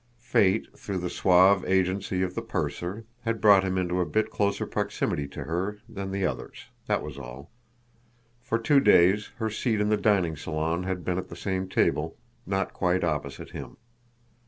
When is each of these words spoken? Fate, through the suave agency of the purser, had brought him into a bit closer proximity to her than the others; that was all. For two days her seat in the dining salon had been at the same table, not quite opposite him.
Fate, 0.17 0.65
through 0.75 0.97
the 0.97 1.11
suave 1.11 1.63
agency 1.63 2.23
of 2.23 2.33
the 2.33 2.41
purser, 2.41 3.05
had 3.19 3.39
brought 3.39 3.63
him 3.63 3.77
into 3.77 4.01
a 4.01 4.05
bit 4.07 4.31
closer 4.31 4.65
proximity 4.65 5.27
to 5.27 5.43
her 5.43 5.77
than 5.87 6.09
the 6.09 6.25
others; 6.25 6.69
that 6.87 7.03
was 7.03 7.19
all. 7.19 7.51
For 8.41 8.57
two 8.57 8.79
days 8.79 9.29
her 9.35 9.51
seat 9.51 9.79
in 9.79 9.89
the 9.89 9.97
dining 9.97 10.35
salon 10.35 10.85
had 10.85 11.05
been 11.05 11.19
at 11.19 11.29
the 11.29 11.35
same 11.35 11.69
table, 11.69 12.17
not 12.47 12.73
quite 12.73 13.03
opposite 13.03 13.51
him. 13.51 13.77